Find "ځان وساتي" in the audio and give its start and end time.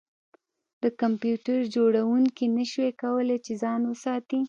3.61-4.39